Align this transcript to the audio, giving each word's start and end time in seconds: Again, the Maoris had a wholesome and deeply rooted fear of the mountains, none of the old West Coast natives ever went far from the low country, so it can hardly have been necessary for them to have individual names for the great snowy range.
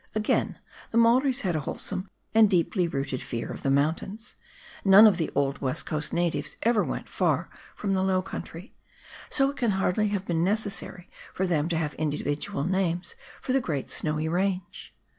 Again, 0.15 0.57
the 0.89 0.97
Maoris 0.97 1.41
had 1.41 1.55
a 1.55 1.59
wholesome 1.59 2.09
and 2.33 2.49
deeply 2.49 2.87
rooted 2.87 3.21
fear 3.21 3.51
of 3.51 3.61
the 3.61 3.69
mountains, 3.69 4.35
none 4.83 5.05
of 5.05 5.17
the 5.17 5.29
old 5.35 5.61
West 5.61 5.85
Coast 5.85 6.11
natives 6.11 6.57
ever 6.63 6.83
went 6.83 7.07
far 7.07 7.51
from 7.75 7.93
the 7.93 8.01
low 8.01 8.23
country, 8.23 8.73
so 9.29 9.51
it 9.51 9.57
can 9.57 9.69
hardly 9.77 10.07
have 10.07 10.25
been 10.25 10.43
necessary 10.43 11.07
for 11.35 11.45
them 11.45 11.69
to 11.69 11.77
have 11.77 11.93
individual 11.99 12.63
names 12.63 13.15
for 13.43 13.53
the 13.53 13.61
great 13.61 13.91
snowy 13.91 14.27
range. 14.27 14.95